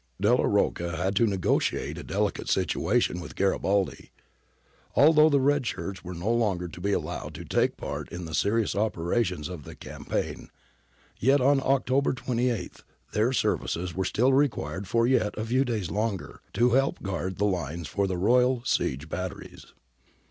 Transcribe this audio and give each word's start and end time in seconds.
Delia 0.19 0.47
Rocca 0.47 0.97
had 0.97 1.15
to 1.17 1.27
negotiate 1.27 1.95
a 1.95 2.03
delicate 2.03 2.49
situation 2.49 3.21
with 3.21 3.35
Garibaldi. 3.35 4.09
Although 4.95 5.29
the 5.29 5.39
red 5.39 5.67
shirts 5.67 6.03
were 6.03 6.15
no 6.15 6.33
longer 6.33 6.67
to 6.67 6.81
be 6.81 6.91
allowed 6.91 7.35
to 7.35 7.45
take 7.45 7.77
part 7.77 8.11
in 8.11 8.25
the 8.25 8.33
serious 8.33 8.73
operations 8.73 9.47
of 9.47 9.63
the 9.63 9.75
campaign, 9.75 10.49
yet 11.19 11.39
on 11.39 11.61
October 11.61 12.13
28 12.13 12.77
their 13.13 13.31
services 13.31 13.93
were 13.93 14.03
still 14.03 14.33
required 14.33 14.87
for 14.87 15.05
yet 15.05 15.37
a 15.37 15.45
few 15.45 15.63
days 15.63 15.91
longer 15.91 16.41
to 16.53 16.71
help 16.71 17.03
guard 17.03 17.37
the 17.37 17.45
lines 17.45 17.87
for 17.87 18.07
the 18.07 18.17
royal 18.17 18.63
siege 18.65 19.07
batteries. 19.07 19.67